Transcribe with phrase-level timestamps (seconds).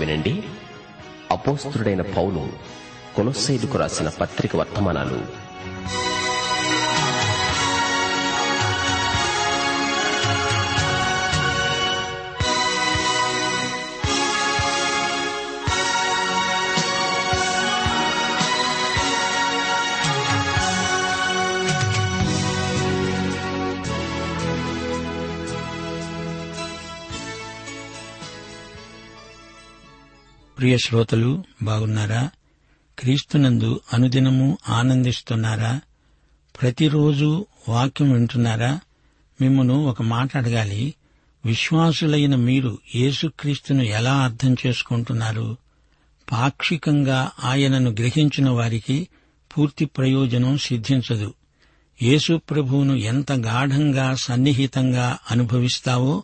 [0.00, 0.34] వినండి.
[1.30, 2.48] అపోస్తుడైన పౌలు
[3.16, 5.39] కొలొస్సైదుకు రాసిన పత్రిక వర్తమానాలు.
[30.60, 32.30] ప్రియ శ్రోతలు బాగున్నారా?
[32.98, 35.80] క్రీస్తునందు అనుదినము ఆనందిస్తున్నారా?
[36.62, 38.80] ప్రతిరోజు వాక్యం వింటున్నారా?
[39.40, 40.94] మిమ్మను ఒక మాట అడగాలి.
[41.46, 45.56] విశ్వాసులైన మీరు యేసుక్రీస్తును ఎలా అర్థం చేసుకుంటున్నారు?
[46.32, 49.08] పాక్షికంగా ఆయనను గ్రహించిన వారికి
[49.58, 51.34] పూర్తి ప్రయోజనం సిద్ధించదు.
[52.02, 56.22] యేసు ప్రభువును ఎంత గాఢంగా సన్నిహితంగా అనుభవిస్తావో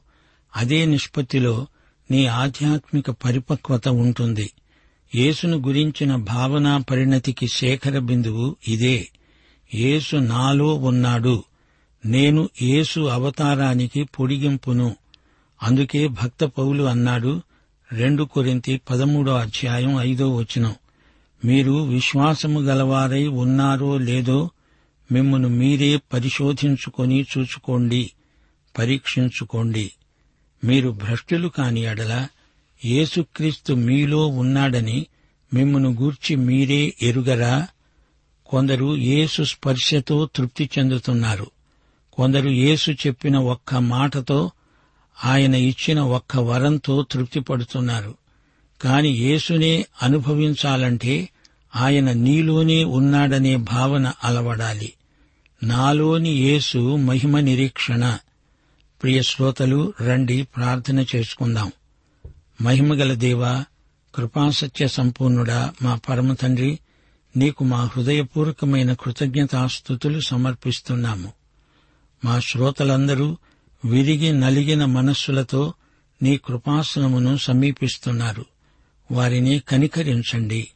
[0.57, 1.67] అదే నిష్పత్తిలో
[2.11, 4.50] నీ ఆధ్యాత్మిక పరిపక్వత ఉంటుంది.
[5.14, 9.08] యేసును గురించిన భావనా పరిణతికి శేఖర బిందువు ఇదే.
[9.74, 11.45] యేసు నాలో ఉన్నాడు.
[12.06, 14.96] నేను యేసు అవతారానికి పొడిగింపును.
[15.62, 17.42] అందుకే భక్త పౌలు అన్నాడు
[17.92, 20.74] రెండు కొరింతి పదమూడో అధ్యాయం ఐదో వచనం.
[21.45, 24.50] మీరు విశ్వాసము గలవారై ఉన్నారో లేదో
[25.12, 28.11] మిమ్మను మీరే పరిశోధించుకొని చూచుకోండి
[28.78, 29.92] పరీక్షించుకోండి.
[30.66, 32.28] మీరు భ్రష్టులు కాని ఎడల
[32.84, 35.06] యేసుక్రీస్తు మీలో ఉన్నాడని
[35.54, 37.66] మిమ్మను గూర్చి మీరే ఎరుగరా?
[38.46, 41.50] కొందరు యేసు స్పర్శతో తృప్తి చెందుతున్నారు.
[42.12, 44.50] కొందరు యేసు చెప్పిన ఒక్క మాటతో
[45.24, 48.14] ఆయన ఇచ్చిన ఒక్క వరంతో తృప్తి పడుతున్నారు.
[48.83, 51.28] కాని యేసునే అనుభవించాలంటే
[51.77, 54.92] ఆయన నీలోనే ఉన్నాడనే భావన అలవడాలి.
[55.62, 58.18] నాలోని యేసు మహిమ నిరీక్షణ.
[59.02, 61.73] ప్రియ శ్రోతలు రండి ప్రార్థన చేసుకుందాం.
[62.62, 63.64] మహిమగల దేవా
[64.14, 66.79] కృపాసత్య సంపూర్ణుడా మా పరమ తండ్రి
[67.36, 71.33] నీకు మా హృదయపూర్వకమైన కృతజ్ఞతాస్థుతులు సమర్పిస్తున్నాము.
[72.24, 73.36] మా శ్రోతలందరూ
[73.84, 75.74] విరిగి నలిగిన మనస్సులతో
[76.23, 78.45] నీ కృపాసనమును సమీపిస్తున్నారు.
[79.13, 80.68] వారిని కనికరించండి.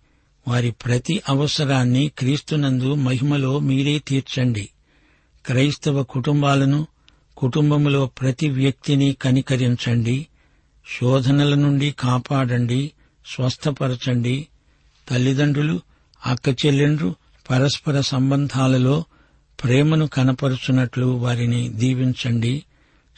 [0.48, 4.68] వారి ప్రతి అవసరాన్ని క్రీస్తునందు మహిమలో మీరే తీర్చండి.
[5.46, 6.86] క్రైస్తవ కుటుంబాలను
[7.40, 10.26] కుటుంబంలో ప్రతి వ్యక్తిని కనికరించండి
[11.00, 12.92] శోధనల నుండి కాపాడండి
[13.26, 14.48] స్వస్థపరచండి.
[15.10, 15.80] తల్లిదండ్రులు
[16.26, 17.14] అక్కచెల్లెండ్రు
[17.50, 19.04] పరస్పర సంబంధాలలో
[19.62, 22.64] ప్రేమను కనపరుచున్నట్లు వారిని దీవించండి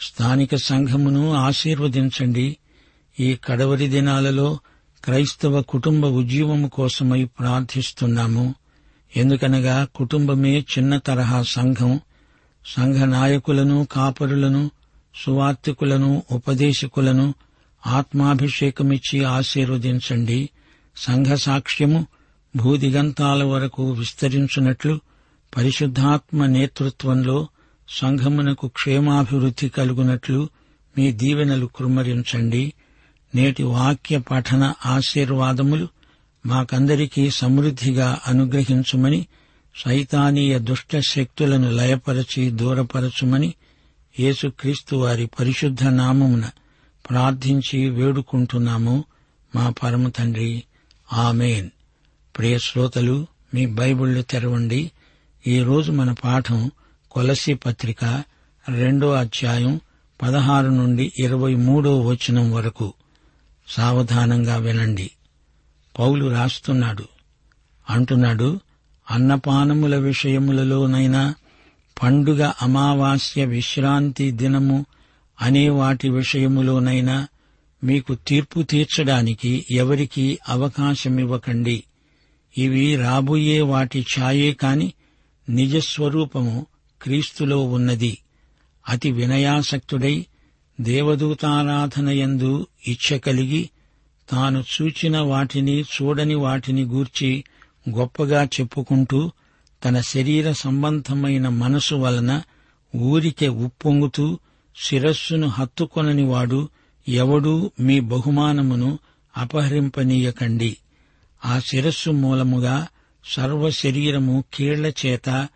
[0.00, 2.56] స్థానిక సంఘమును ఆశీర్వదించండి.
[3.20, 4.58] ఈ కడవరి దినాలలో
[5.04, 8.54] క్రైస్తవ కుటుంబ ఉద్యమము కోసమై ప్రార్థిస్తున్నాము.
[9.16, 12.00] ఎందుకనగా కుటుంబమే చిన్న తరహా సంఘం
[12.66, 14.70] సంఘ నాయకులను కాపరులను
[15.14, 17.34] సువార్తికులను ఉపదేశకులను
[17.86, 20.48] ఆత్మాభిషేకమిచ్చి ఆశీర్వదించండి.
[20.96, 22.06] సంఘ సాక్ష్యము
[22.56, 25.00] భూదిగంతాల వరకు విస్తరించున్నట్లు
[25.56, 27.48] పరిశుద్ధాత్మ నేతృత్వంలో
[27.88, 30.48] సంఘమునకు క్షేమాభివృద్ధి కలుగునట్లు
[30.98, 32.72] మీ దీవెనలు కృమ్మరించండి
[33.34, 35.88] నేటి వాక్య పఠన ఆశీర్వాదములు
[36.46, 39.26] మాకందరికీ సమృద్దిగా అనుగ్రహించుమని
[39.76, 43.54] సైతానీయ దుష్ట శక్తులను లయపరచి దూరపరచుమని
[44.20, 46.50] యేసుక్రీస్తు వారి పరిశుద్ధ నామమున
[47.10, 49.04] ప్రార్థించి వేడుకుంటున్నాము.
[49.56, 50.62] మా పరమ తండ్రి
[51.12, 51.70] ఆమెన్.
[52.38, 54.90] ప్రియ శ్రోతలు మీ బైబిళ్ళు తెరవండి.
[55.46, 56.70] ఈరోజు మన పాఠం
[57.10, 58.24] కొలసి పత్రిక
[58.68, 59.80] రెండో అధ్యాయం
[60.22, 62.92] పదహారు నుండి ఇరవై మూడో వచనం వరకు.
[63.68, 65.10] సావధానంగా వినండి.
[65.98, 67.04] పౌలు రాస్తున్నాడు.
[67.90, 68.60] అంటున్నాడు
[69.12, 71.34] అన్నపానముల విషయములలోనైనా
[72.02, 74.86] పండుగ అమావాస్య విశ్రాంతి దినము
[75.40, 77.28] అనే వాటి విషయములోనైనా
[77.84, 81.84] మీకు తీర్పు తీర్చడానికి ఎవరికీ అవకాశమివ్వకండి.
[82.58, 84.92] ఇవి రాబోయే వాటి ఛాయే కాని
[85.48, 86.66] నిజస్వరూపము
[87.02, 88.18] క్రీస్తులో ఉన్నది.
[88.88, 90.26] అతి వినయాసక్తుడై
[90.80, 93.70] దేవదూతారాధనయందు ఇచ్చ కలిగి
[94.30, 97.44] తాను చూచిన వాటిని చూడని వాటిని గూర్చి
[97.90, 99.30] గొప్పగా చెప్పుకుంటూ
[99.84, 102.42] తన శరీర సంబంధమైన మనసు వలన
[102.96, 104.38] ఊరికే ఉప్పొంగుతూ
[104.84, 106.68] శిరస్సును హత్తుకొనని వాడు
[107.08, 108.98] ఎవడూ మీ బహుమానమును
[109.36, 110.76] అపహరింపనీయకండి.
[111.44, 112.86] ఆ శిరస్సు మూలముగా
[113.24, 115.48] సర్వ శరీరము కీళ్ళ చేత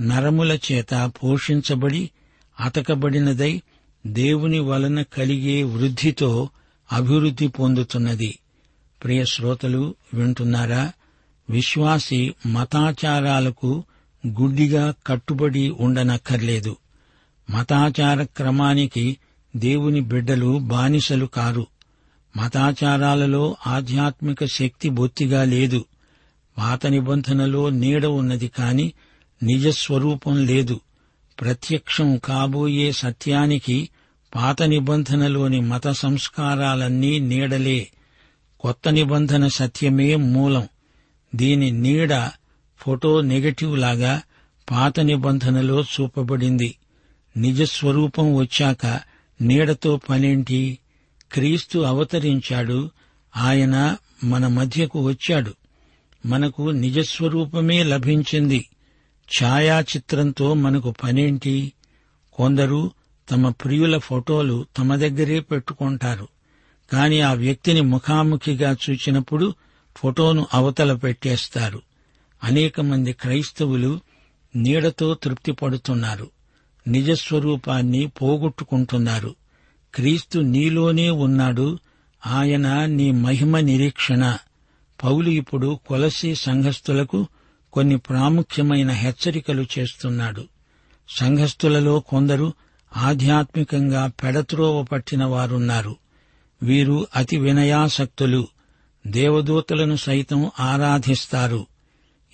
[0.00, 2.10] నరముల చేత పోషించబడి
[2.60, 3.62] అతకబడినదై
[4.06, 6.48] దేవుని వలన కలిగే వృద్ధితో
[6.92, 8.38] అభివృద్ధి పొందుతున్నది.
[9.04, 10.92] ప్రియ శ్రోతలు వింటున్నారా?
[11.50, 13.84] విశ్వాసి మతాచారాలకు
[14.26, 16.76] గుడ్డిగా కట్టుబడి ఉండనక్కర్లేదు.
[17.50, 19.16] మతాచార క్రమానికి
[19.56, 21.66] దేవుని బిడ్డలు బానిసలు కారు.
[22.36, 25.84] మతాచారాలలో ఆధ్యాత్మిక శక్తి బొత్తిగా లేదు.
[26.58, 28.92] పాత నిబంధనలో నీడ ఉన్నది కాని
[29.42, 30.80] నిజస్వరూపం లేదు.
[31.40, 33.88] ప్రత్యక్షం కాబోయే సత్యానికి
[34.34, 37.88] పాత నిబంధనలోని మత సంస్కారాలన్నీ నీడలే.
[38.60, 40.68] కొత్త నిబంధన సత్యమే మూలం.
[41.34, 42.30] దీని నీడ
[42.78, 44.22] ఫోటో నెగటివ్ లాగా
[44.70, 46.74] పాత నిబంధనలో చూపబడింది.
[47.36, 49.00] నిజస్వరూపం వచ్చాక
[49.40, 50.78] నీడతో పనేంటి?
[51.32, 52.90] క్రీస్తు అవతరించాడు
[53.36, 55.54] ఆయన మన మధ్యకు వచ్చాడు.
[56.26, 58.68] మనకు నిజస్వరూపమే లభించింది.
[59.42, 61.72] ఛాయాచిత్రంతో మనకు పనేంటి?
[62.32, 62.90] కొందరు
[63.30, 66.28] తమ ప్రియుల ఫోటోలు తమ దగ్గరే పెట్టుకుంటారు.
[66.92, 69.54] కాని ఆ వ్యక్తిని ముఖాముఖిగా చూచినప్పుడు
[69.96, 71.82] ఫోటోను అవతల పెట్టేస్తారు.
[72.44, 74.00] అనేక మంది క్రైస్తవులు
[74.56, 76.30] నీడతో తృప్తి పడుతున్నారు.
[76.88, 79.34] నిజస్వరూపాన్ని పోగొట్టుకుంటున్నారు.
[79.94, 81.78] క్రీస్తు నీలోనే ఉన్నాడు.
[82.26, 84.38] ఆయన నీ మహిమ నిరీక్షణ.
[85.04, 87.26] పౌలు ఇప్పుడు కొలసి సంఘస్థులకు
[87.72, 90.44] కొన్ని ప్రాముఖ్యమైన హెచ్చరికలు చేస్తున్నాడు.
[91.18, 92.52] సంఘస్థులలో కొందరు
[92.96, 95.96] ఆధ్యాత్మికంగా పెడత్రోవ పట్టిన వారున్నారు.
[96.62, 98.48] వీరు అతి వినయాసక్తులు.
[99.06, 101.66] దేవదూతలను సైతం ఆరాధిస్తారు.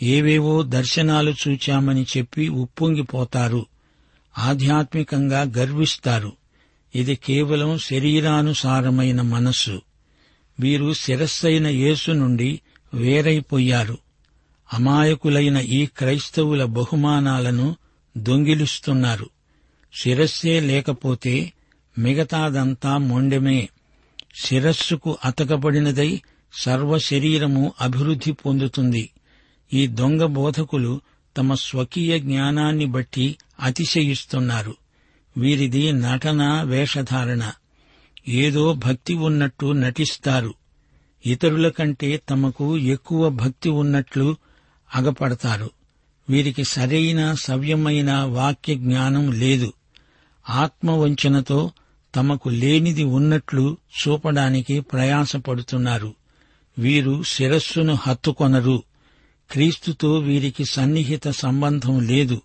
[0.03, 3.67] ఏవేవో దర్శనాలు చూచామని చెప్పి ఉప్పొంగిపోతారు.
[4.39, 6.33] ఆధ్యాత్మికంగా గర్విస్తారు.
[6.95, 9.83] ఇది కేవలం శరీరానుసారమైన మనస్సు.
[10.61, 12.61] వీరు శిరస్సైన యేసు నుండి
[12.95, 13.99] వేరైపోయారు.
[14.73, 17.77] అమాయకులైన ఈ క్రైస్తవుల బహుమానాలను
[18.19, 19.31] దొంగిలిస్తున్నారు.
[19.95, 21.53] శిరస్సే లేకపోతే
[21.99, 23.69] మిగతాదంతా మొండెమే.
[24.45, 26.21] శిరస్సుకు అతకబడినదై
[26.53, 29.11] సర్వ శరీరము అభివృద్ధి పొందుతుంది.
[29.73, 31.01] ఈ దొంగ బోధకులు
[31.37, 34.75] తమ స్వకీయ జ్ఞానాన్ని బట్టి అతిశయిస్తున్నారు.
[35.37, 37.53] వీరిది నటన వేషధారణ.
[38.29, 40.55] ఏదో భక్తి ఉన్నట్టు నటిస్తారు.
[41.27, 44.37] ఇతరుల కంటే తమకు ఎక్కువ భక్తి ఉన్నట్లు
[44.95, 45.71] అగపడతారు.
[46.31, 49.73] వీరికి సరైన సవ్యమైన వాక్య జ్ఞానం లేదు.
[50.49, 51.71] ఆత్మవంచనతో
[52.15, 56.20] తమకు లేనిది ఉన్నట్లు చూపడానికి ప్రయాసపడుతున్నారు.
[56.79, 58.83] వీరు శిరస్సును హత్తుకొనరు.
[59.51, 62.43] క్రీస్తుతో వీరికి సన్నిహిత సంబంధం లేదు.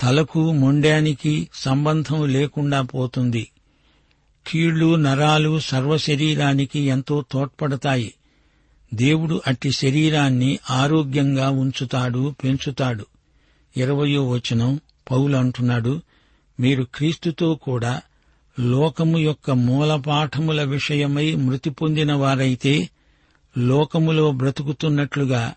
[0.00, 3.48] తలకు మొండానికి సంబంధం లేకుండా పోతుంది.
[4.46, 8.14] కీళ్ళు నరాలు సర్వశరీరానికి ఎంతో తోడ్పడతాయి.
[8.94, 13.06] దేవుడు అట్టి శరీరాన్ని ఆరోగ్యంగా ఉంచుతాడు పెంచుతాడు.
[13.76, 14.80] ఇరవయో వచనం
[15.10, 16.00] పౌలు అంటున్నాడు
[16.60, 18.02] మీరు క్రీస్తుతో కూడా
[18.60, 22.90] లోకము యొక్క మూలపాఠముల విషయమై మృతి పొందిన వారైతే
[23.58, 25.54] లోకములో బ్రతుకుతున్నట్లుగా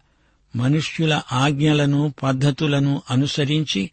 [0.55, 3.91] మనుష్యుల ఆజ్ఞలను పద్ధతులను అనుసరించి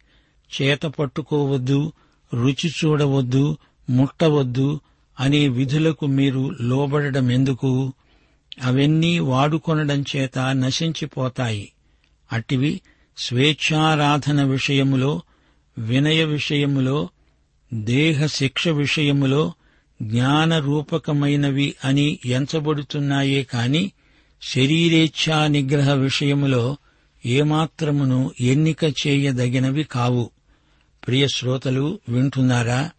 [0.61, 1.91] చేత పట్టుకోవద్దు
[2.33, 3.57] రుచి చూడవద్దు
[3.89, 4.79] ముట్టవద్దు
[5.19, 7.93] అనే విధులకు మీరు లోబడడమెందుకు?
[8.63, 11.71] అవన్నీ వాడుకొనడం చేత నశించిపోతాయి.
[12.31, 12.81] అట్టివి
[13.17, 15.21] స్వేచ్ఛారాధన విషయములో
[15.77, 17.09] వినయ విషయములో
[17.73, 19.53] దేహ శిక్ష విషయములో
[20.01, 23.91] జ్ఞానరూపకమైనవి అని ఎంచబడుతున్నాయే కాని
[24.41, 26.77] శరీరేచ్ఛా నిగ్రహ విషయములో
[27.25, 30.31] ఏమాత్రమును ఎన్నిక చేయదగినవి కావు.
[31.07, 32.91] ప్రియ శ్రోతలు వింటున్నారా?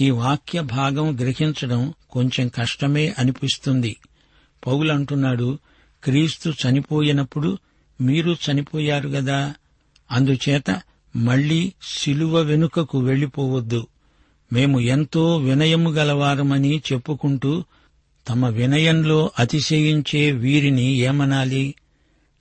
[0.00, 3.96] ఈ వాక్య భాగం గ్రహించడం కొంచెం కష్టమే అనిపిస్తుంది.
[4.66, 5.58] పౌలంటున్నాడు
[6.04, 7.58] క్రీస్తు చనిపోయినప్పుడు
[8.00, 9.54] మీరు చనిపోయారు గదా?
[10.12, 10.82] అందుచేత
[11.16, 13.86] మళ్ళీ శిలువ వెనుకకు వెళ్ళిపోవద్దు
[14.52, 17.64] మేము ఎంతో వినయము గలవారమని చెప్పుకుంటూ
[18.28, 21.74] తమ వినయంలో అతిశయించే వీరిని ఏమనాలి?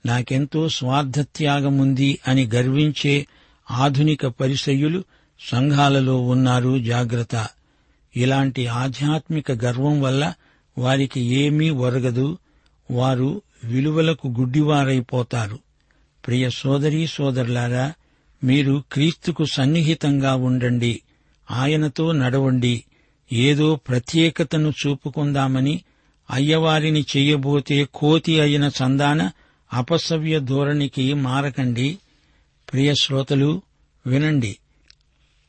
[0.05, 3.27] నాకెంతో స్వార్థత్యాగముంది అని గర్వించే
[3.71, 5.03] ఆధునిక పరిశయులు
[5.39, 7.47] సంఘాలలో ఉన్నారు జాగ్రత్త.
[8.17, 10.33] ఇలాంటి ఆధ్యాత్మిక గర్వం వల్ల
[10.77, 12.37] వారికి ఏమీ ఒరగదు.
[12.91, 15.59] వారు విలువలకు గుడ్డివారైపోతారు.
[16.27, 17.93] ప్రియ సోదరీ సోదరులారా
[18.43, 21.01] మీరు క్రీస్తుకు సన్నిహితంగా ఉండండి.
[21.51, 22.83] ఆయనతో నడవండి.
[23.33, 25.81] ఏదో ప్రత్యేకతను చూపుకుందామని
[26.31, 29.31] అయ్యవారిని చెయ్యబోతే కోతి అయిన చందాన
[29.73, 31.97] అపసవ్య ధోరణికి మారకండి.
[32.73, 33.61] ప్రియ శ్రోతలు
[34.07, 34.57] వినండి.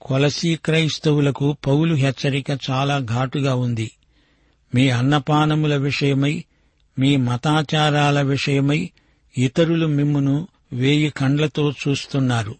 [0.00, 3.90] కొలసీ క్రైస్తవులకు పౌలు హెచ్చరిక చాలా ఘాటుగా ఉంది.
[4.74, 6.44] మీ అన్నపానముల విషయమై
[6.98, 8.90] మీ మతాచారాల విషయమై
[9.38, 12.54] ఇతరులు మిమ్మును వేయి కండ్లతో చూస్తున్నారు.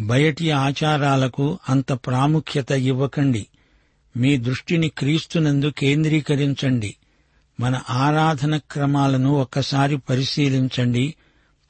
[0.00, 3.46] బయటి ఆచారాలకు అంత ప్రాముఖ్యత ఇవ్వకండి.
[4.16, 6.96] మీ దృష్టిని క్రీస్తునందు కేంద్రీకరించండి.
[7.60, 11.14] మన ఆరాధన క్రమాలను ఒక్కసారి పరిశీలించండి.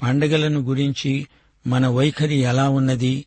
[0.02, 1.26] పండగలను గురించి
[1.66, 3.24] మన వైఖరి ఎలా ఉన్నది?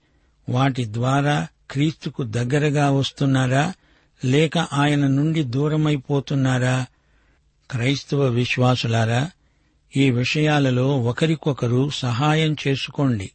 [0.49, 3.73] వాటి ద్వారా క్రీస్తుకు దగ్గరగా వస్తున్నారా?
[4.25, 6.85] లేక ఆయన నుండి దూరమైపోతున్నారా?
[7.71, 9.31] క్రైస్తవ విశ్వాసులారా
[9.97, 13.31] ఈ విషయాలలో ఒకరికొకరు సహాయం చేసుకోండి.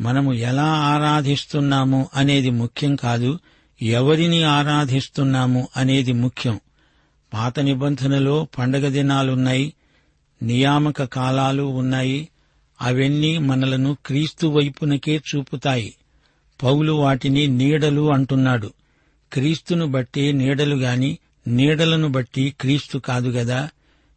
[0.00, 3.38] మనము ఎలా ఆరాధిస్తున్నాము అనేది ముఖ్యం కాదు
[3.82, 6.60] ఎవరిని ఆరాధిస్తున్నాము అనేది ముఖ్యం.
[7.32, 9.74] పాత నిబంధనలో పండగ దినాలున్నాయి
[10.42, 12.28] నియామక కాలాలు ఉన్నాయి
[12.80, 15.94] అవన్నీ మనలను క్రీస్తు వైపునకే చూపుతాయి.
[16.62, 18.72] పౌలు వాటిని నీడలు అంటున్నాడు.
[19.32, 23.70] క్రీస్తును బట్టి నీడలు గాని నీడలను బట్టి క్రీస్తు కాదు గదా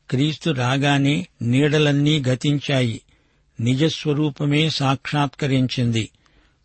[0.10, 3.02] క్రీస్తు రాగానే నీడలన్నీ గతించాయి.
[3.60, 6.10] నిజస్వరూపమే సాక్షాత్కరించింది.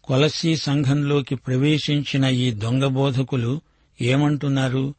[0.05, 3.61] కొలసీ సంఘంలోకి ప్రవేశించిన ఈ దొంగ బోధకులు
[4.01, 4.95] ఏమంటున్నారు?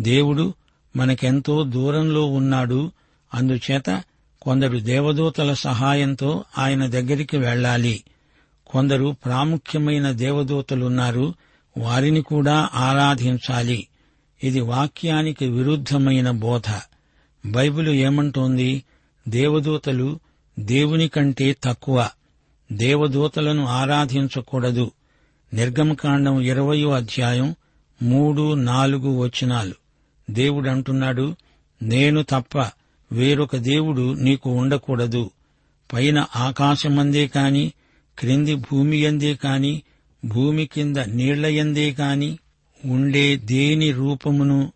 [0.00, 0.54] దేవుడు
[0.96, 2.92] మనకెంతో దూరంలో ఉన్నాడు.
[3.34, 4.02] అందుచేత
[4.42, 8.04] కొందరు దేవదూతల సహాయంతో ఆయన దగ్గరికి వెళ్ళాలి.
[8.66, 11.34] కొందరు ప్రాముఖ్యమైన దేవదూతలున్నారు.
[11.78, 13.86] వారిని కూడా ఆరాధించాలి.
[14.44, 16.80] ఇది వాక్యానికి విరుద్ధమైన బోధ.
[17.46, 18.82] బైబిలు ఏమంటోంది?
[19.28, 20.20] దేవదూతలు
[20.58, 22.08] దేవుని కంటే తక్కువ
[22.72, 24.90] దేవదూతలను ఆరాధించకూడదు.
[25.54, 27.54] నిర్గమకాండం ఇరవయో అధ్యాయం
[28.02, 29.74] మూడు నాలుగు వచనాలు.
[30.30, 31.36] దేవుడంటున్నాడు
[31.82, 32.70] నేను తప్ప
[33.12, 35.30] వేరొక దేవుడు నీకు ఉండకూడదు.
[35.92, 37.72] పైన ఆకాశమందే కాని
[38.18, 39.82] క్రింది భూమి ఎందే కాని
[40.24, 42.38] భూమి కింద నీళ్ళయందే కాని
[42.84, 44.72] ఉండే దేని రూపమును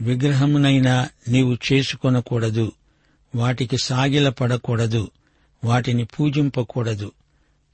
[0.00, 2.72] విగ్రహమునైనా నీవు చేసుకొనకూడదు.
[3.34, 5.10] వాటికి సాగిలపడకూడదు
[5.64, 7.12] వాటిని పూజింపకూడదు.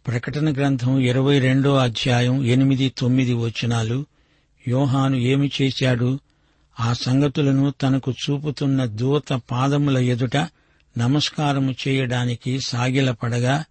[0.07, 4.07] ప్రకటన గ్రంథం ఇరవై రెండో అధ్యాయం ఎనిమిది తొమ్మిది వచనాలు.
[4.69, 6.19] యోహాను ఏమి చేశాడు?
[6.81, 10.37] ఆ సంగతులను తనకు చూపుతున్న దూత పాదముల ఎదుట
[10.99, 13.65] నమస్కారము చేయడానికి సాగిలపడగా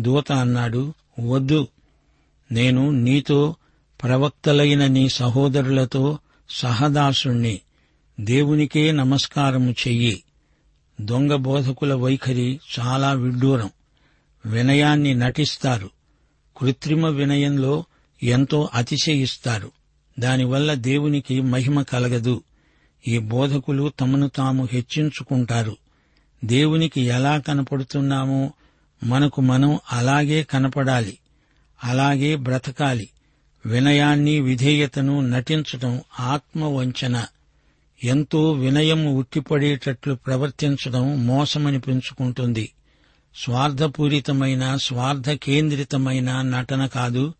[0.00, 1.68] దూత అన్నాడు వద్దు.
[2.52, 3.56] నేను నీతో
[4.02, 6.18] ప్రవక్తలైన నీ సహోదరులతో
[6.50, 7.60] సహదాసుణ్ణి.
[8.20, 10.22] దేవునికే నమస్కారము చెయ్యి.
[11.02, 13.70] దొంగ బోధకుల వైఖరి చాలా విడ్డూరం.
[14.46, 15.90] వినయాన్ని నటిస్తారు.
[16.56, 17.84] కృత్రిమ వినయంలో
[18.22, 19.70] ఎంతో అతిశయిస్తారు.
[20.18, 22.42] దానివల్ల దేవునికి మహిమ కలగదు.
[23.08, 25.76] ఈ బోధకులు తమను తాము హెచ్చించుకుంటారు.
[26.44, 28.52] దేవునికి ఎలా కనపడుతున్నామో
[29.04, 31.18] మనకు మనం అలాగే కనపడాలి.
[31.84, 33.08] అలాగే బ్రతకాలి.
[33.66, 37.24] వినయాన్ని విధేయతను నటించటం ఆత్మవంచన.
[38.04, 42.72] ఎంతో వినయం ఉట్టిపడేటట్లు ప్రవర్తించడం మోసమని పెంచుకుంటుంది
[43.36, 47.34] స్వార్థపూరితమైన స్వార్థ కేంద్రితమైన నటన కాదు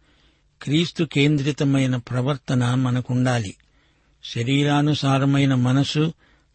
[0.62, 3.54] క్రీస్తు కేంద్రితమైన ప్రవర్తన మనకుండాలి.
[4.24, 6.12] శరీరానుసారమైన మనసు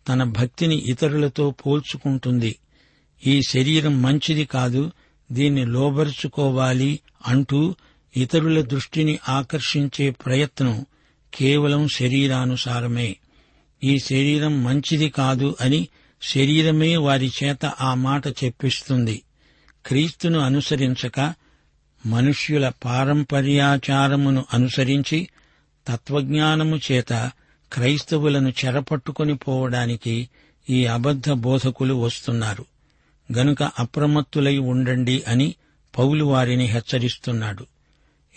[0.08, 2.56] తన భక్తిని ఇతరులతో పోల్చుకుంటుంది.
[3.26, 4.92] ఈ శరీరం మంచిది కాదు
[5.32, 7.76] దీన్ని లోబరుచుకోవాలి అంటూ
[8.18, 10.86] ఇతరుల దృష్టిని ఆకర్షించే ప్రయత్నం
[11.34, 13.16] కేవలం శరీరానుసారమే.
[13.84, 15.88] ఈ శరీరం మంచిది కాదు అని
[16.22, 19.22] శరీరమే వారి చేత ఆ మాట చెప్పిస్తుంది.
[19.86, 21.34] క్రీస్తును అనుసరించక
[22.06, 25.28] మనుష్యుల పారంపర్యాచారమును అనుసరించి
[25.88, 27.32] తత్వజ్ఞానము చేత
[27.74, 30.30] క్రైస్తవులను చెరపట్టుకొని పోవడానికి
[30.70, 32.66] ఈ అబద్ధ బోధకులు వస్తున్నారు.
[33.38, 35.56] గనుక అప్రమత్తులై ఉండండి అని
[35.98, 37.66] పౌలు వారిని హెచ్చరిస్తున్నాడు.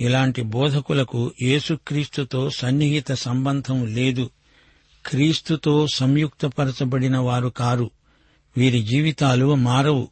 [0.00, 4.30] ఇలాంటి బోధకులకు యేసుక్రీస్తుతో సన్నిహిత సంబంధం లేదు.
[5.06, 7.90] క్రీస్తుతో సంయుక్తపరచబడిన వారు కారు.
[8.56, 10.08] వీరి జీవితాలు మారవు.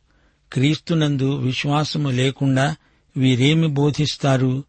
[0.52, 2.76] క్రీస్తునందు విశ్వాసము లేకుండా
[3.16, 4.64] వీరేమి బోధిస్తారు?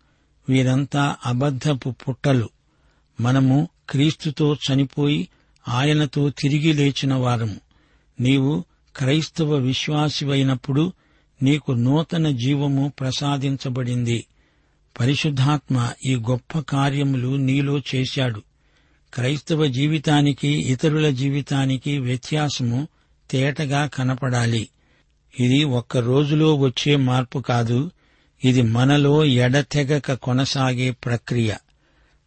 [0.50, 2.50] వీరంతా అబద్ధపు పుట్టలు.
[3.22, 5.28] మనము క్రీస్తుతో చనిపోయి
[5.68, 7.56] ఆయనతో తిరిగి లేచిన వారము.
[8.20, 8.64] నీవు
[8.96, 10.94] క్రైస్తవ విశ్వాసివైనప్పుడు
[11.44, 14.26] నీకు నూతన జీవము ప్రసాదించబడింది.
[15.00, 18.42] పరిశుద్ధాత్మ ఈ గొప్ప కార్యములు నీలో చేశాడు.
[19.14, 22.88] క్రైస్తవ జీవితానికి ఇతరుల జీవితానికి వ్యత్యాసము
[23.32, 24.70] తేటగా కనపడాలి.
[25.40, 27.92] ఇది ఒక్క రోజులో వచ్చే మార్పు కాదు
[28.46, 31.54] ఇది మనలో ఎడతెగక కొనసాగే ప్రక్రియ.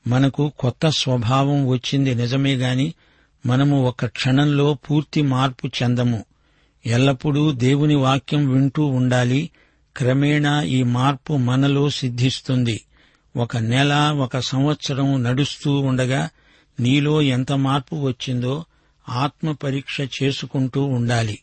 [0.07, 2.95] మనకు కొత్త స్వభావం వచ్చింది నిజమే గాని
[3.47, 6.25] మనము ఒక క్షణంలో పూర్తి మార్పు చెందము.
[6.87, 9.51] ఎల్లప్పుడూ దేవుని వాక్యం వింటూ ఉండాలి
[9.97, 12.85] క్రమేణా ఈ మార్పు మనలో సిద్ధిస్తుంది.
[13.37, 16.29] ఒక నెల ఒక సంవత్సరం నడుస్తూ ఉండగా
[16.81, 18.65] నీలో ఎంత మార్పు వచ్చిందో
[19.09, 21.39] ఆత్మ పరీక్ష చేసుకుంటూ ఉండాలి.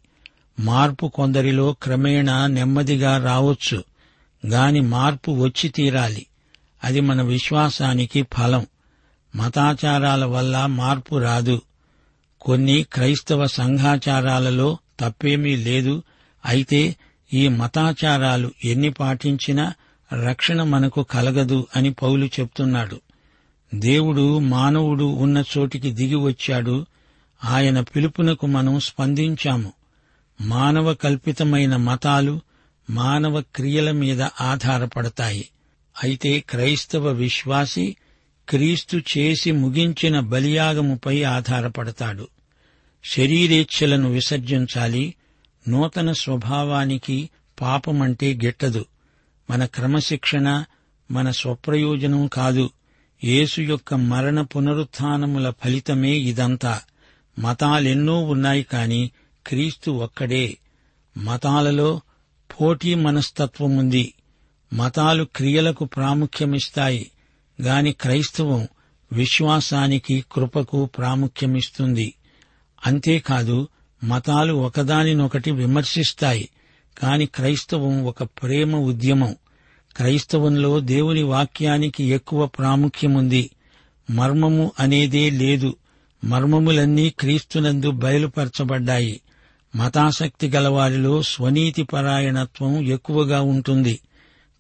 [0.60, 3.84] మార్పు కొందరిలో క్రమేణా నెమ్మదిగా రావచ్చు
[4.48, 6.26] గాని మార్పు వచ్చి తీరాలి.
[6.84, 8.66] అది మన విశ్వాసానికి ఫలం.
[9.36, 11.62] మతాచారాల వల్ల మార్పు రాదు.
[12.42, 16.04] కొన్ని క్రైస్తవ సంఘాచారాలలో తప్పేమీ లేదు.
[16.46, 16.96] అయితే
[17.34, 19.74] ఈ మతాచారాలు ఎన్ని పాటించినా
[20.26, 23.02] రక్షణ మనకు కలగదు అని పౌలు చెప్తున్నాడు.
[23.76, 26.86] దేవుడు మానవుడు ఉన్న చోటికి దిగి వచ్చాడు.
[27.46, 29.74] ఆయన పిలుపునకు మనం స్పందించాము.
[30.42, 32.42] మానవ కల్పితమైన మతాలు
[32.90, 35.50] మానవ క్రియల మీద ఆధారపడతాయి.
[36.04, 37.96] అయితే క్రైస్తవ విశ్వాసి
[38.50, 42.28] క్రీస్తు చేసి ముగించిన బలియాగముపై ఆధారపడతాడు.
[43.04, 45.16] శరీరేచ్ఛలను విసర్జించాలి.
[45.70, 47.30] నూతన స్వభావానికి
[47.62, 48.86] పాపమంటే గిట్టదు.
[49.50, 50.64] మన క్రమశిక్షణ
[51.12, 52.70] మన స్వప్రయోజనం కాదు.
[53.24, 56.82] యేసు యొక్క మరణ పునరుత్నముల ఫలితమే ఇదంతా.
[57.40, 59.12] మతాలెన్నో ఉన్నాయి కాని
[59.48, 60.58] క్రీస్తు ఒక్కడే.
[61.18, 62.02] మతాలలో
[62.62, 64.14] పోటీ మనస్తత్వముంది
[64.74, 67.12] మతాలు క్రియలకు ప్రాముఖ్యమిస్తాయి.
[67.62, 68.68] గాని క్రైస్తవం
[69.12, 72.14] విశ్వాసానికి కృపకు ప్రాముఖ్యమిస్తుంది.
[72.86, 73.68] అంతేకాదు
[74.04, 76.50] మతాలు ఒకదానినొకటి విమర్శిస్తాయి.
[76.98, 79.36] కాని క్రైస్తవం ఒక ప్రేమ ఉద్యమం.
[80.00, 83.50] క్రైస్తవంలో దేవుని వాక్యానికి ఎక్కువ ప్రాముఖ్యముంది.
[84.10, 85.76] మర్మము అనేదే లేదు.
[86.24, 89.22] మర్మములన్నీ క్రీస్తునందు బయలుపరచబడ్డాయి.
[89.76, 94.00] మతాసక్తి గలవారిలో స్వనీతి పరాయణత్వం ఎక్కువగా ఉంటుంది.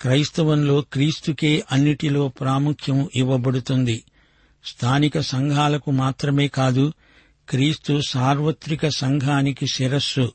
[0.02, 4.04] క్రైస్తవంలో క్రీస్తుకే అన్నిటిలో ప్రాముఖ్యం ఇవ్వబడుతుంది.
[4.66, 6.94] స్థానిక సంఘాలకు మాత్రమే కాదు
[7.50, 10.32] క్రీస్తు సార్వత్రిక సంఘానికి శిరస్సు.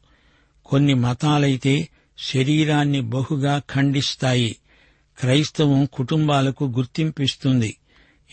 [0.67, 4.57] కొన్ని మతాలైతే శరీరాన్ని బహుగా ఖండిస్తాయి.
[5.19, 7.77] క్రైస్తవం కుటుంబాలకు గుర్తింపిస్తుంది.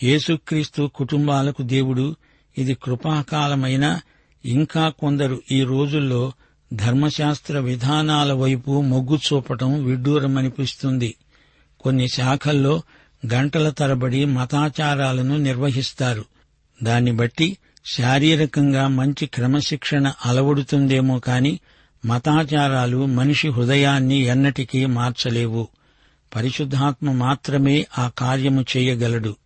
[0.02, 2.16] యేసుక్రీస్తు కుటుంబాలకు దేవుడు
[2.58, 4.00] ఇది కృపాకాలమైన
[4.44, 6.32] ఇంకా కొందరు ఈ రోజుల్లో
[6.72, 11.14] ధర్మశాస్త్ర విధానాల వైపు మొగ్గు చూపటం విడ్డూరమనిపిస్తుంది.
[11.80, 12.82] కొన్ని శాఖల్లో
[13.34, 16.24] గంటల తరబడి మతాచారాలను నిర్వహిస్తారు.
[16.82, 17.58] దాన్ని బట్టి
[17.94, 21.60] శారీరకంగా మంచి క్రమశిక్షణ అలవడుతుందేమో కాని
[22.06, 25.68] మతాచారాలు మనిషి హృదయాన్ని ఎన్నటికీ మార్చలేవు.
[26.34, 29.36] పరిశుద్ధాత్మ మాత్రమే ఆ కార్యము చేయగలడు.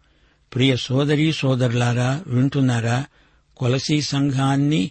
[0.54, 3.04] ప్రియ సోదరీ సోదరులారా వింటున్నారా?
[3.56, 4.90] కొలసీ సంఘాన్ని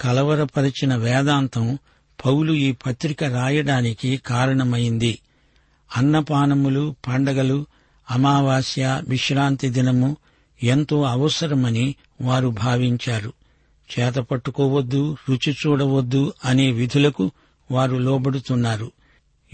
[0.00, 1.78] కలవరపరిచిన వేదాంతం
[2.26, 5.18] పౌలు ఈ పత్రిక రాయడానికి కారణమైంది.
[5.96, 7.66] అన్నపానములు పండగలు
[8.10, 10.16] అమావాస్య విశ్రాంతి దినము
[10.62, 13.32] ఎంతో అవసరమని వారు భావించారు.
[13.98, 17.30] చేత పట్టుకోవద్దు రుచి చూడవద్దు అనే విధులకు
[17.70, 18.92] వారు లోబడుతున్నారు.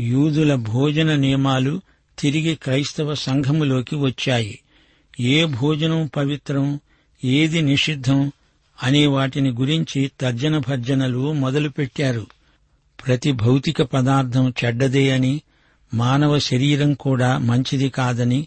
[0.01, 1.81] యూదుల భోజన నియమాలు
[2.19, 4.59] తిరిగి క్రైస్తవ సంఘములోకి వచ్చాయి.
[5.21, 6.81] ఏ భోజనం పవిత్రం
[7.25, 8.33] ఏది నిషిద్ధం
[8.83, 12.27] అనే వాటిని గురించి తర్జన భర్జనలు మొదలుపెట్టారు.
[13.07, 15.41] ప్రతి భౌతిక పదార్థం చెడ్డదే అని
[15.95, 18.47] మానవ శరీరం కూడా మంచిది కాదని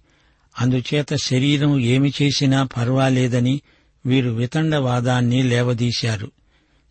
[0.60, 3.62] అందుచేత శరీరం ఏమి చేసినా పర్వాలేదని
[4.05, 6.31] వీరు వితండవాదాన్ని లేవదీశారు.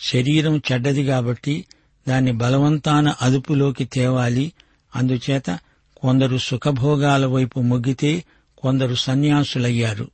[0.00, 1.64] శరీరం చెడ్డది కాబట్టి
[2.08, 4.52] దాన్ని బలవంతాన అదుపులోకి తేవాలి.
[4.96, 5.58] అందుచేత
[5.96, 8.24] కొందరు సుఖభోగాల వైపు మొగ్గితే
[8.58, 10.08] కొందరు సన్యాసులయ్యారు.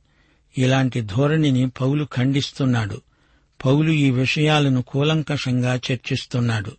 [0.57, 3.01] ఇలాంటి ధోరణిని పౌలు ఖండిస్తున్నాడు.
[3.65, 6.71] పౌలు ఈ విషయాలను కూలంకషంగా చర్చిస్తున్నాడు.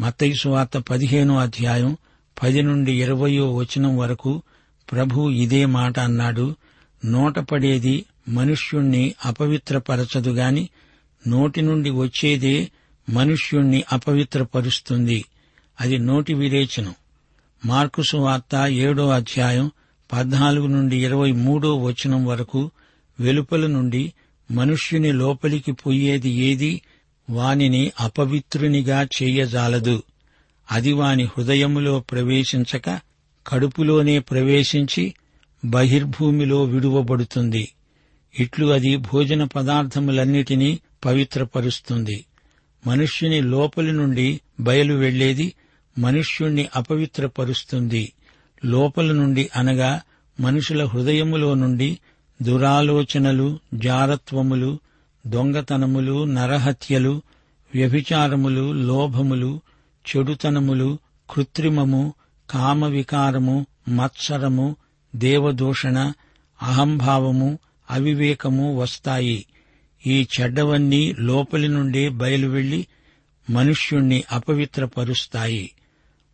[0.00, 1.96] మత్తయి వార్త పదిహేనో అధ్యాయం
[2.42, 4.42] పది నుండి ఇరవయో వచనం వరకు
[4.92, 6.54] ప్రభు ఇదే మాట అన్నాడు.
[7.04, 10.68] నోటపడేది మనుష్యుణ్ణి అపవిత్రపరచదుగాని
[11.28, 12.68] నోటి నుండి వచ్చేదే
[13.10, 15.24] మనుష్యుణ్ణి అపవిత్రపరుస్తుంది.
[15.80, 16.94] అది నోటి విరేచనం.
[17.66, 19.70] మార్కుసు వార్త ఏడో అధ్యాయం
[20.12, 22.70] పద్నాలుగు నుండి ఇరవై మూడో వచనం వరకు
[23.20, 24.12] వెలుపల నుండి
[24.50, 26.82] మనుష్యుని లోపలికి పోయేది ఏది?
[27.30, 30.02] వానిని అపవిత్రునిగా చేయజాలదు.
[30.72, 33.00] అది వాని హృదయములో ప్రవేశించక
[33.46, 35.14] కడుపులోనే ప్రవేశించి
[35.64, 37.68] బహిర్భూమిలో విడువబడుతుంది.
[38.38, 42.24] ఇట్లు అది భోజన పదార్థములన్నిటినీ పవిత్రపరుస్తుంది.
[42.86, 45.54] మనుష్యుని లోపలి నుండి బయలు వెళ్ళేది
[45.98, 48.12] మనుష్యుణ్ణి అపవిత్రపరుస్తుంది.
[48.64, 50.00] లోపల నుండి అనగా
[50.40, 51.98] మనుషుల హృదయములో నుండి
[52.42, 54.78] దురాలోచనలు జారత్వములు
[55.26, 57.22] దొంగతనములు నరహత్యలు
[57.74, 59.60] వ్యభిచారములు లోభములు
[60.08, 60.98] చెడుతనములు
[61.30, 62.14] కృత్రిమము
[62.50, 64.76] కామవికారము మత్సరము
[65.16, 66.12] దేవదూషణ
[66.62, 67.58] అహంభావము
[67.90, 69.46] అవివేకము వస్తాయి.
[70.06, 72.86] ఈ చెడ్డవన్నీ లోపలి నుండి బయలువెళ్ళి
[73.50, 75.70] మనుష్యుణ్ణి అపవిత్రపరుస్తాయి.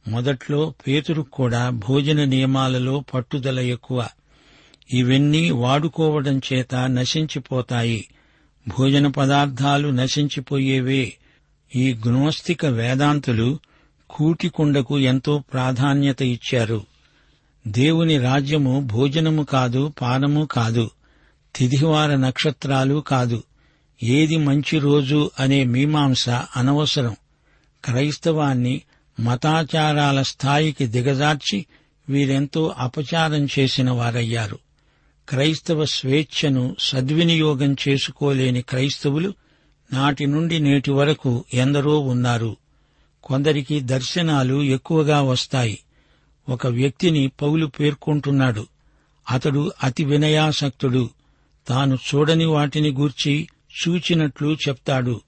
[0.08, 4.08] మొదట్లో పేతురు కూడా భోజన నియమాలలో పట్టుదల ఎక్కువ.
[4.92, 8.08] ఇవన్నీ వాడుకోవడం చేత నశించిపోతాయి.
[8.68, 11.12] భోజన పదార్థాలు నశించిపోయేవే.
[11.76, 13.58] ఈ గ్నోస్తిక వేదాంతులు
[14.10, 16.84] కూటికుండకు ఎంతో ప్రాధాన్యత ఇచ్చారు.
[17.68, 20.90] దేవుని రాజ్యము భోజనము కాదు పానము కాదు
[21.56, 23.42] తిథివార నక్షత్రాలు కాదు.
[24.02, 27.16] ఏది మంచి రోజు అనే మీమాంస అనవసరం.
[27.84, 28.80] క్రైస్తవాన్ని
[29.20, 31.66] మతాచారాల స్థాయికి దిగజార్చి
[32.08, 34.58] వీరెంతో అపచారం చేసిన వారయ్యారు.
[35.28, 39.32] క్రైస్తవ స్వేచ్ఛను సద్వినియోగం చేసుకోలేని క్రైస్తవులు
[39.92, 42.56] నాటి నుండి నేటి వరకు ఎందరో ఉన్నారు.
[43.24, 45.78] కొందరికి దర్శనాలు ఎక్కువగా వస్తాయి.
[46.48, 48.66] ఒక వ్యక్తిని పౌలు పేర్కొంటున్నాడు.
[49.30, 51.10] అతడు అతి వినయాసక్తుడు.
[51.68, 53.48] తాను చూడని వాటిని గూర్చి
[53.88, 55.20] చూచినట్లు చెప్తాడు.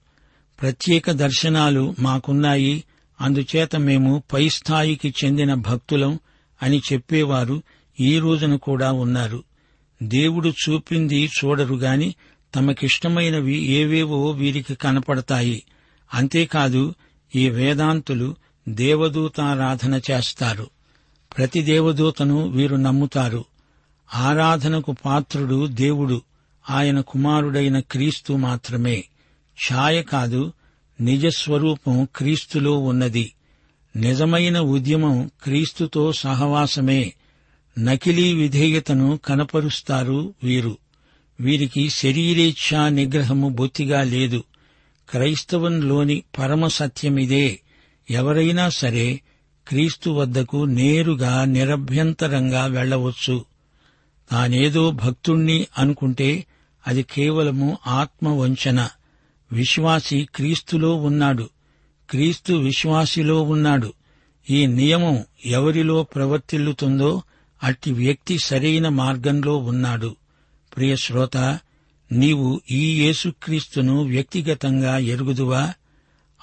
[0.61, 2.83] ప్రత్యేక దర్శనాలు మాకున్నాయి.
[3.21, 6.19] అందుచేత మేము పై స్థాయికి చెందిన భక్తులం
[6.63, 7.63] అని చెప్పేవారు
[7.99, 9.43] ఈ రోజున కూడా ఉన్నారు.
[10.03, 12.15] దేవుడు చూపింది చూడరుగాని
[12.55, 15.63] తమకిష్టమైనవి ఏవేవో వీరికి కనపడతాయి.
[16.13, 16.93] అంతేకాదు
[17.35, 18.35] ఈ వేదాంతులు
[18.69, 20.69] దేవదూతారాధన చేస్తారు.
[21.37, 23.45] ప్రతి దేవదూతను వీరు నమ్ముతారు.
[24.15, 26.21] ఆరాధనకు పాత్రుడు దేవుడు.
[26.69, 29.03] ఆయన కుమారుడైన క్రీస్తు మాత్రమే.
[29.71, 30.53] ఛాయ కాదు
[31.01, 33.33] నిజస్వరూపం క్రీస్తులో ఉన్నది.
[33.95, 37.13] నిజమైన ఉద్యమం క్రీస్తుతో సహవాసమే.
[37.79, 40.77] నకిలీ విధేయతను కనపరుస్తారు వీరు.
[41.39, 44.43] వీరికి శరీరేచ్ఛా నిగ్రహము బొత్తిగా లేదు.
[45.09, 47.59] క్రైస్తవంలోని పరమ సత్యమిదే.
[48.09, 49.21] ఎవరైనా సరే
[49.67, 53.45] క్రీస్తు వద్దకు నేరుగా నిరభ్యంతరంగా వెళ్ళవచ్చు
[54.31, 56.45] తానేదో భక్తుణ్ణి అనుకుంటే
[56.89, 58.89] అది కేవలము ఆత్మవంచన.
[59.51, 61.49] విశ్వాసి క్రీస్తులో ఉన్నాడు.
[62.09, 63.93] క్రీస్తు విశ్వాసిలో ఉన్నాడు.
[64.49, 67.21] ఈ నియమం ఎవరిలో ప్రవర్తిల్లుతుందో
[67.63, 70.15] అట్టి వ్యక్తి సరైన మార్గంలో ఉన్నాడు.
[70.75, 71.37] ప్రియ శ్రోత
[72.11, 75.73] నీవు ఈ యేసుక్రీస్తును వ్యక్తిగతంగా ఎరుగుదువా?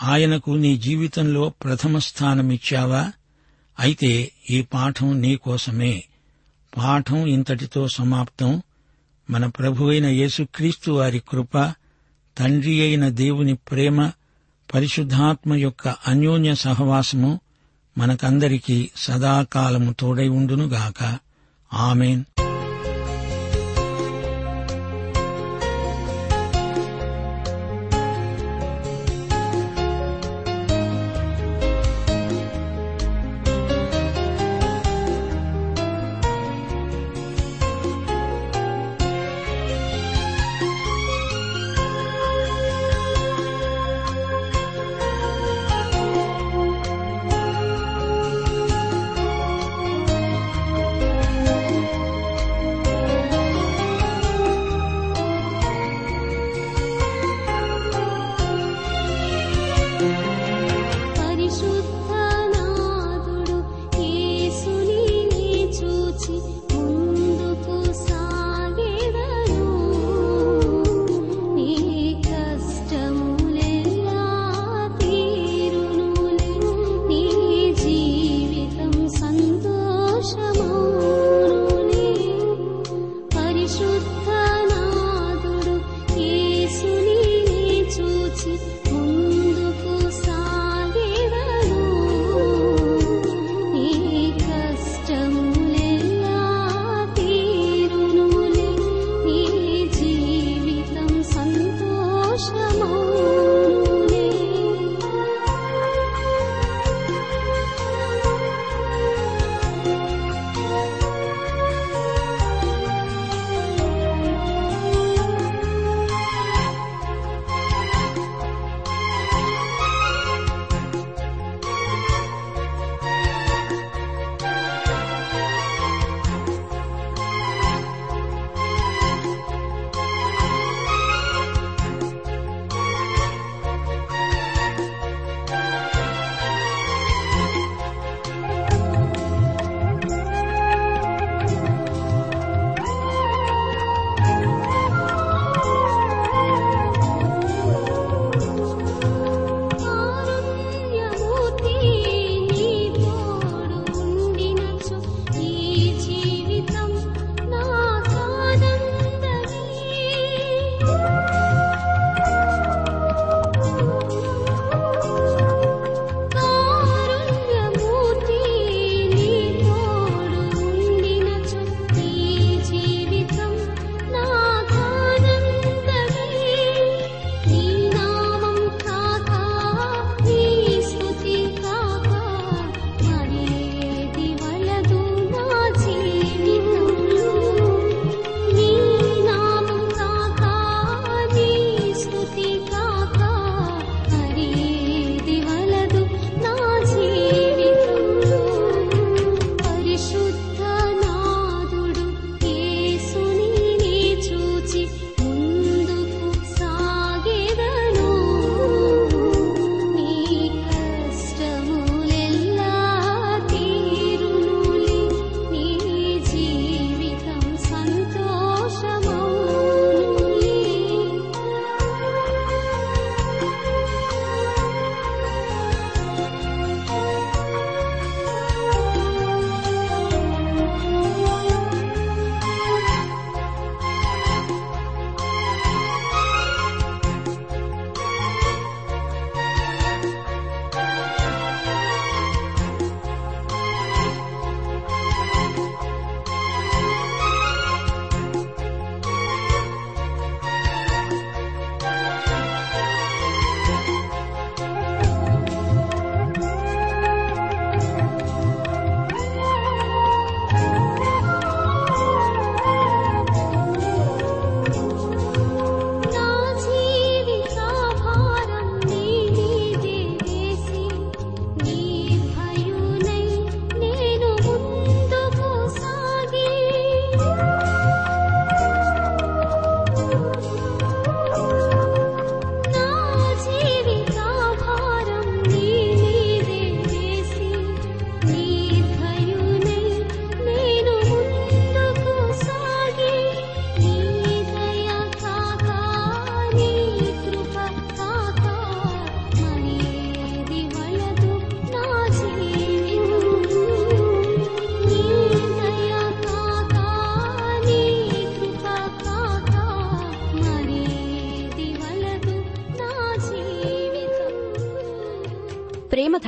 [0.03, 3.13] ఆయనకు నీ జీవితంలో ప్రథమ స్థానమిచ్చావా?
[3.81, 6.05] అయితే ఈ పాఠం నీకోసమే
[6.77, 8.63] పాఠం ఇంతటితో సమాప్తం.
[9.31, 11.73] మన ప్రభువైన యేసుక్రీస్తు వారి కృప
[12.39, 14.11] తండ్రి అయిన దేవుని ప్రేమ
[14.75, 17.41] పరిశుద్ధాత్మ యొక్క అన్యోన్య సహవాసము
[17.99, 21.19] మనకందరికీ సదాకాలము తోడై ఉండునుగాక.
[21.75, 22.25] ఆమెన్.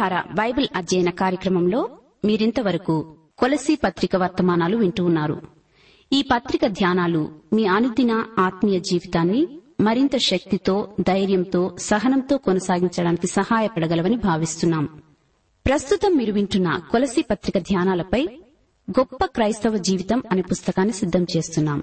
[0.08, 5.42] వార బైబిల్ అధ్యయన కార్యక్రమంలో మీరింతవరకు కొలసీ పత్రిక వర్తమానాలు వింటూ ఉన్నారు.
[6.12, 14.86] ఈ పత్రిక ధ్యానాలు మీ అనుదిన ఆత్మీయ జీవితాన్ని మరింత శక్తితో ధైర్యంతో సహనంతో కొనసాగించడానికి సహాయపడగలవని భావిస్తున్నాం.
[15.66, 18.28] ప్రస్తుతం మీరు వింటున్న కొలసీ పత్రిక ధ్యానాలపై
[18.90, 21.82] గొప్ప క్రైస్తవ జీవితం అనే పుస్తకాన్ని సిద్దం చేస్తున్నాం.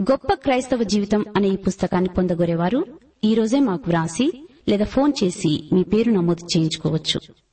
[0.00, 2.86] గొప్ప క్రైస్తవ జీవితం అనే ఈ పుస్తకాన్ని పొందగోరేవారు
[3.24, 7.41] ఈ రోజే మాకు వ్రాసి లేదా ఫోన్ చేసి మీ పేరు నమోదు చేయించుకోవచ్చు.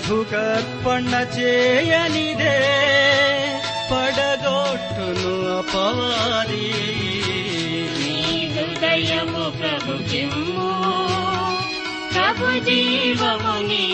[0.00, 2.54] ప్రభు కర్పణ చేయనిదే
[3.90, 6.68] పడగొట్టును అపవాది.
[8.54, 9.96] హృదయము ప్రభు
[12.14, 13.84] ప్రభు జీవము నీ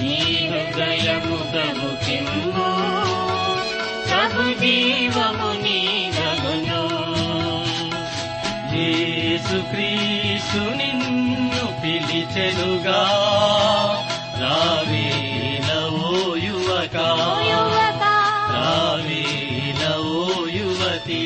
[0.00, 0.16] నీ
[0.52, 1.88] హృదయము ప్రభు
[4.08, 5.78] ప్రభు జీవము నీ
[8.74, 10.85] యేసుక్రీస్తు నిన్ను
[12.36, 13.02] పిలిచెనుగా
[14.40, 15.68] రావేల
[16.00, 16.96] ఓ యువక
[20.00, 20.24] ఓ
[20.56, 21.20] యువతి.